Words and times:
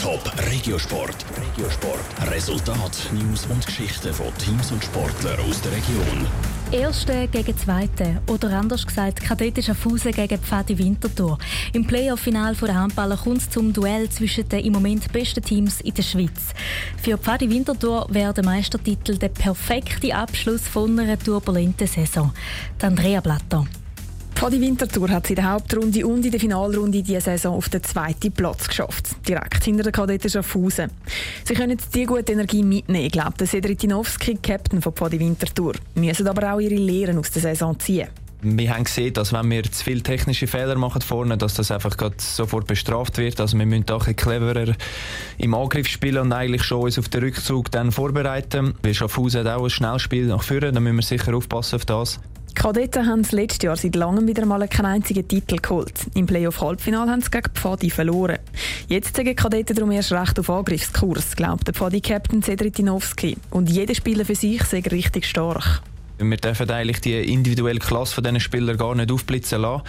Top 0.00 0.22
Regiosport. 0.50 1.24
Regiosport. 1.36 2.30
Resultat, 2.30 3.10
News 3.12 3.46
und 3.46 3.64
Geschichten 3.66 4.12
von 4.12 4.26
Teams 4.38 4.70
und 4.70 4.84
Sportlern 4.84 5.40
aus 5.40 5.60
der 5.60 5.72
Region. 5.72 6.26
Erste 6.70 7.26
gegen 7.28 7.56
Zweite 7.56 8.22
oder 8.28 8.50
anders 8.50 8.86
gesagt 8.86 9.20
Kadette 9.22 9.62
Schaffhausen 9.62 10.12
gegen 10.12 10.38
Pfadi 10.38 10.78
Winterthur. 10.78 11.38
Im 11.72 11.86
Playoff-Final 11.86 12.54
der 12.54 12.74
Handballer 12.74 13.16
kommt 13.16 13.38
es 13.38 13.50
zum 13.50 13.72
Duell 13.72 14.08
zwischen 14.08 14.48
den 14.48 14.64
im 14.64 14.72
Moment 14.72 15.12
besten 15.12 15.42
Teams 15.42 15.80
in 15.80 15.94
der 15.94 16.02
Schweiz. 16.02 16.54
Für 17.02 17.18
Pfadi 17.18 17.50
Winterthur 17.50 18.06
wäre 18.10 18.34
der 18.34 18.44
Meistertitel 18.44 19.16
der 19.18 19.30
perfekte 19.30 20.14
Abschluss 20.14 20.68
von 20.68 20.98
einer 20.98 21.18
turbulenten 21.18 21.86
Saison. 21.86 22.32
Die 22.80 22.86
Andrea 22.86 23.20
Blatter. 23.20 23.66
Pfadi 24.42 24.60
Winterthur 24.60 25.08
hat 25.10 25.28
sie 25.28 25.34
in 25.34 25.36
der 25.36 25.52
Hauptrunde 25.52 26.04
und 26.04 26.24
in 26.24 26.32
der 26.32 26.40
Finalrunde 26.40 27.00
diese 27.00 27.20
Saison 27.20 27.54
auf 27.54 27.68
den 27.68 27.80
zweiten 27.84 28.32
Platz 28.32 28.66
geschafft. 28.66 29.10
Direkt 29.28 29.62
hinter 29.62 29.84
den 29.84 29.92
Kadetten 29.92 30.28
Schaffhausen. 30.28 30.90
Sie 31.44 31.54
können 31.54 31.78
die 31.94 32.04
gute 32.04 32.32
Energie 32.32 32.64
mitnehmen, 32.64 33.08
glaubt 33.08 33.38
der 33.38 33.46
Sedritinowski, 33.46 34.38
Captain 34.42 34.82
von 34.82 34.94
Pfadi 34.94 35.20
Winterthur. 35.20 35.74
Müssen 35.94 36.26
aber 36.26 36.54
auch 36.54 36.58
ihre 36.58 36.74
Lehren 36.74 37.18
aus 37.18 37.30
der 37.30 37.40
Saison 37.40 37.78
ziehen. 37.78 38.08
Wir 38.40 38.74
haben 38.74 38.82
gesehen, 38.82 39.14
dass 39.14 39.32
wenn 39.32 39.48
wir 39.48 39.62
zu 39.62 39.84
viele 39.84 40.02
technische 40.02 40.48
Fehler 40.48 40.74
machen 40.74 41.02
vorne, 41.02 41.38
dass 41.38 41.54
das 41.54 41.70
einfach 41.70 41.96
sofort 42.16 42.66
bestraft 42.66 43.18
wird. 43.18 43.40
Also 43.40 43.56
wir 43.56 43.64
müssen 43.64 43.88
auch 43.90 44.08
ein 44.08 44.16
cleverer 44.16 44.74
im 45.38 45.54
Angriff 45.54 45.86
spielen 45.86 46.18
und 46.18 46.32
eigentlich 46.32 46.64
schon 46.64 46.82
uns 46.82 46.98
auf 46.98 47.08
den 47.08 47.22
Rückzug 47.22 47.70
dann 47.70 47.92
vorbereiten. 47.92 48.74
Weil 48.82 48.94
Schaffhausen 48.94 49.46
hat 49.46 49.56
auch 49.56 49.62
ein 49.62 49.70
Schnellspiel 49.70 50.26
nach 50.26 50.42
vorne, 50.42 50.72
dann 50.72 50.82
müssen 50.82 50.96
wir 50.96 51.02
sicher 51.04 51.32
aufpassen 51.32 51.76
auf 51.76 51.84
das. 51.84 52.18
Die 52.52 52.60
Kadetten 52.60 53.06
haben 53.06 53.22
das 53.22 53.32
letzte 53.32 53.66
Jahr 53.66 53.76
seit 53.76 53.96
langem 53.96 54.28
wieder 54.28 54.44
mal 54.44 54.68
keinen 54.68 54.84
einzigen 54.84 55.26
Titel 55.26 55.56
geholt. 55.56 55.94
Im 56.14 56.26
Playoff-Halbfinale 56.26 57.10
haben 57.10 57.22
sie 57.22 57.30
gegen 57.30 57.50
Pfadi 57.54 57.88
verloren. 57.88 58.40
Jetzt 58.88 59.16
sind 59.16 59.26
die 59.26 59.34
Kadetten 59.34 59.74
darum 59.74 59.90
erst 59.90 60.12
recht 60.12 60.38
auf 60.38 60.50
Angriffskurs, 60.50 61.34
glaubt 61.34 61.66
der 61.66 61.72
Pfadi-Captain 61.72 62.42
Cedritinowski. 62.42 63.38
Und 63.48 63.70
jeder 63.70 63.94
Spieler 63.94 64.26
für 64.26 64.34
sich 64.34 64.62
sei 64.64 64.80
richtig 64.80 65.24
stark. 65.24 65.82
Wir 66.30 66.36
dürfen 66.36 66.70
eigentlich 66.70 67.00
die 67.00 67.32
individuelle 67.32 67.78
Klasse 67.78 68.14
von 68.14 68.24
diesen 68.24 68.40
Spielern 68.40 68.76
gar 68.76 68.94
nicht 68.94 69.10
aufblitzen 69.10 69.60
lassen. 69.60 69.82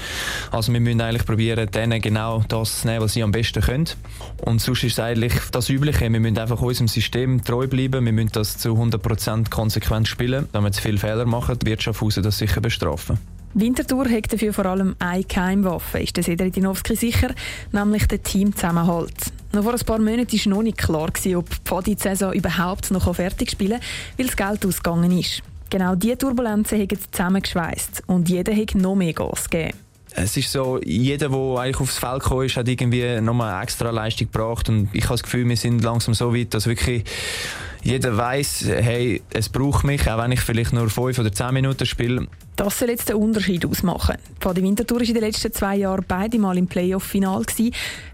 Also 0.51 0.73
wir 0.73 0.79
müssen 0.79 1.01
eigentlich 1.01 1.25
probieren, 1.25 1.69
denen 1.71 2.01
genau 2.01 2.43
das 2.47 2.81
zu 2.81 2.87
nehmen, 2.87 3.01
was 3.01 3.13
sie 3.13 3.23
am 3.23 3.31
besten 3.31 3.61
können. 3.61 3.89
Und 4.43 4.61
sonst 4.61 4.83
ist 4.83 4.93
es 4.93 4.99
eigentlich 4.99 5.33
das 5.51 5.69
Übliche. 5.69 6.11
Wir 6.11 6.19
müssen 6.19 6.37
einfach 6.37 6.61
unserem 6.61 6.87
System 6.87 7.43
treu 7.43 7.67
bleiben. 7.67 8.05
Wir 8.05 8.13
müssen 8.13 8.31
das 8.33 8.57
zu 8.57 8.69
100% 8.69 9.49
konsequent 9.49 10.07
spielen. 10.07 10.47
Wenn 10.51 10.63
wir 10.63 10.71
zu 10.71 10.81
viele 10.81 10.97
Fehler 10.97 11.25
machen, 11.25 11.57
wird 11.63 11.83
Schaffhausen 11.83 12.23
das 12.23 12.37
sicher 12.37 12.61
bestrafen. 12.61 13.17
Winterthur 13.55 14.09
hat 14.09 14.33
dafür 14.33 14.51
vor 14.51 14.65
allem 14.65 14.95
eine 14.97 15.23
Keimwaffe, 15.23 15.99
ist 15.99 16.17
der 16.17 16.23
Sedritinowski 16.23 16.95
sicher, 16.95 17.29
nämlich 17.71 18.07
der 18.07 18.23
Teamzusammenhalt. 18.23 19.31
Noch 19.51 19.63
vor 19.63 19.73
ein 19.73 19.79
paar 19.85 19.99
Monaten 19.99 20.31
war 20.31 20.49
noch 20.49 20.63
nicht 20.63 20.79
klar, 20.79 21.11
ob 21.35 21.83
die 21.85 21.93
Saison 21.93 22.33
überhaupt 22.33 22.89
noch 22.89 23.13
fertig 23.13 23.51
spielen 23.51 23.79
kann, 23.79 24.17
weil 24.17 24.25
das 24.25 24.35
Geld 24.35 24.65
ausgegangen 24.65 25.19
ist. 25.19 25.43
Genau 25.73 25.95
diese 25.95 26.19
Turbulenzen 26.19 26.81
haben 26.81 26.99
zusammengeschweißt 27.11 28.03
und 28.05 28.29
jeder 28.29 28.55
hat 28.55 28.75
noch 28.75 28.93
mehr 28.93 29.11
Gas 29.11 29.49
gegeben. 29.49 29.75
Es 30.11 30.37
ist 30.37 30.51
so, 30.51 30.79
jeder, 30.85 31.29
der 31.29 31.39
eigentlich 31.39 31.79
aufs 31.79 31.97
Feld 31.97 32.21
gekommen 32.21 32.45
ist, 32.45 32.57
hat 32.57 32.67
irgendwie 32.67 33.19
nochmal 33.21 33.55
eine 33.55 33.63
extra 33.63 33.89
Leistung 33.89 34.31
gebracht 34.31 34.69
und 34.69 34.89
ich 34.93 35.05
habe 35.05 35.15
das 35.15 35.23
Gefühl, 35.23 35.49
wir 35.49 35.57
sind 35.57 35.83
langsam 35.83 36.13
so 36.13 36.35
weit, 36.35 36.53
dass 36.53 36.67
wirklich 36.67 37.05
jeder 37.81 38.15
weiß, 38.15 38.65
hey, 38.67 39.23
es 39.33 39.49
braucht 39.49 39.83
mich, 39.83 40.07
auch 40.07 40.19
wenn 40.19 40.31
ich 40.31 40.41
vielleicht 40.41 40.73
nur 40.73 40.91
fünf 40.91 41.17
oder 41.17 41.31
zehn 41.31 41.55
Minuten 41.55 41.87
spiele. 41.87 42.27
Das 42.55 42.77
soll 42.77 42.89
jetzt 42.89 43.09
den 43.09 43.15
Unterschied 43.15 43.65
ausmachen. 43.65 44.17
Von 44.41 44.53
der 44.53 44.63
Wintertour 44.63 44.99
war 44.99 45.07
in 45.07 45.13
den 45.15 45.23
letzten 45.23 45.51
zwei 45.53 45.77
Jahren 45.77 46.05
beide 46.07 46.37
Mal 46.37 46.55
im 46.55 46.67
Playoff-Final, 46.67 47.43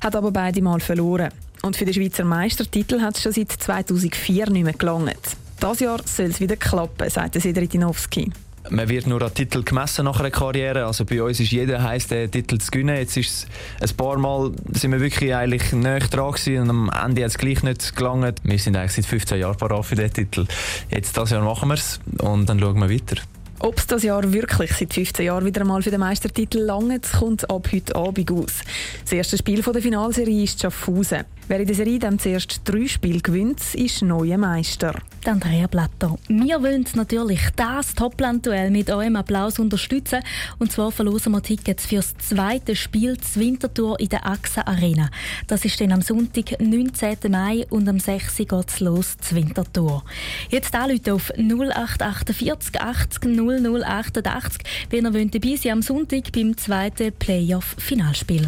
hat 0.01 0.15
aber 0.15 0.31
beide 0.31 0.61
Mal 0.61 0.79
verloren. 0.79 1.33
Und 1.61 1.75
für 1.75 1.83
den 1.83 1.93
Schweizer 1.93 2.23
Meistertitel 2.23 3.01
hat 3.01 3.17
es 3.17 3.23
schon 3.23 3.33
seit 3.33 3.51
2004 3.51 4.49
nicht 4.49 4.63
mehr 4.63 4.71
gelangt. 4.71 5.35
Das 5.59 5.81
Jahr 5.81 5.99
soll 6.05 6.27
es 6.27 6.39
wieder 6.39 6.55
klappen, 6.55 7.09
sagt 7.09 7.33
Sedritinowski. 7.33 8.31
Man 8.69 8.87
wird 8.87 9.07
nur 9.07 9.21
an 9.21 9.33
Titel 9.33 9.63
gemessen 9.63 10.05
nach 10.05 10.19
einer 10.19 10.31
Karriere. 10.31 10.85
Also 10.85 11.03
bei 11.03 11.21
uns 11.21 11.39
ist 11.39 11.51
jeder 11.51 11.83
heiß, 11.83 12.07
den 12.07 12.31
Titel 12.31 12.59
zu 12.59 12.71
gewinnen. 12.71 12.95
Jetzt 12.95 13.17
ist 13.17 13.47
es 13.79 13.91
ein 13.91 13.97
paar 13.97 14.17
Mal 14.17 14.51
sind 14.71 14.91
wir 14.91 15.01
wirklich 15.01 15.35
eigentlich 15.35 15.73
näher 15.73 15.99
dran 15.99 16.31
gewesen 16.31 16.61
und 16.61 16.69
am 16.69 16.91
Ende 17.05 17.23
hat 17.23 17.31
es 17.31 17.37
gleich 17.37 17.61
nicht 17.63 17.95
gelangt. 17.95 18.39
Wir 18.43 18.59
sind 18.59 18.77
eigentlich 18.77 18.93
seit 18.93 19.05
15 19.05 19.39
Jahren 19.39 19.57
parat 19.57 19.85
für 19.85 19.95
den 19.95 20.13
Titel. 20.13 20.45
Jetzt 20.89 21.17
das 21.17 21.31
Jahr 21.31 21.43
machen 21.43 21.67
wir 21.67 21.75
es 21.75 21.99
und 22.19 22.47
dann 22.47 22.59
schauen 22.59 22.79
wir 22.79 22.89
weiter. 22.89 23.21
Ob 23.61 23.77
es 23.77 23.87
das 23.87 24.03
Jahr 24.03 24.31
wirklich 24.31 24.71
seit 24.71 24.93
15 24.93 25.25
Jahren 25.25 25.45
wieder 25.45 25.61
einmal 25.61 25.81
für 25.81 25.91
den 25.91 25.99
Meistertitel 25.99 26.59
langt, 26.59 27.11
kommt 27.11 27.49
ab 27.49 27.67
heute 27.73 27.93
Abend 27.93 28.31
aus. 28.31 28.61
Das 29.03 29.11
erste 29.11 29.37
Spiel 29.37 29.61
der 29.61 29.81
Finalserie 29.81 30.43
ist 30.43 30.61
Schaffhausen. 30.61 31.25
Wer 31.49 31.59
in 31.59 31.65
der 31.65 31.75
Serie 31.75 31.97
dann 31.97 32.19
zuerst 32.19 32.61
drei 32.63 32.87
Spiele 32.87 33.21
gewinnt, 33.21 33.59
ist 33.73 34.03
neuer 34.03 34.37
Meister. 34.37 34.93
Andrea 35.25 35.65
Blatter. 35.65 36.15
Wir 36.27 36.61
wollen 36.61 36.85
natürlich 36.93 37.41
das 37.55 37.95
Topland-Duell 37.95 38.69
mit 38.69 38.89
eurem 38.91 39.15
Applaus 39.15 39.57
unterstützen. 39.57 40.19
Und 40.59 40.71
zwar 40.71 40.91
verlosen 40.91 41.33
wir 41.33 41.41
Tickets 41.41 41.87
für 41.87 41.97
das 41.97 42.15
zweite 42.17 42.75
Spiel 42.75 43.17
zur 43.17 43.41
Wintertour 43.41 43.99
in 43.99 44.09
der 44.09 44.27
AXA 44.27 44.61
Arena. 44.61 45.09
Das 45.47 45.65
ist 45.65 45.81
dann 45.81 45.91
am 45.91 46.03
Sonntag, 46.03 46.61
19. 46.61 47.17
Mai 47.29 47.65
und 47.71 47.89
am 47.89 47.99
6. 47.99 48.37
geht 48.37 48.53
es 48.67 48.79
los 48.79 49.17
zur 49.17 49.37
Wintertour. 49.37 50.03
Jetzt 50.49 50.75
anrufen 50.75 51.11
auf 51.11 51.31
0848 51.35 52.79
80 52.79 53.25
0088, 53.49 54.61
wenn 54.89 55.05
ihr 55.05 55.13
wollt 55.13 55.35
dabei 55.35 55.55
sein 55.55 55.73
am 55.73 55.81
Sonntag 55.81 56.31
beim 56.31 56.55
zweiten 56.57 57.11
Playoff-Finalspiel. 57.13 58.45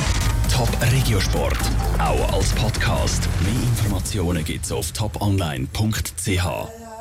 Top 0.52 0.70
Regiosport, 0.92 1.58
auch 1.98 2.34
als 2.34 2.52
Podcast. 2.54 3.28
Mehr 3.42 3.64
Informationen 3.64 4.44
gibt's 4.44 4.72
auf 4.72 4.92
toponline.ch. 4.92 6.81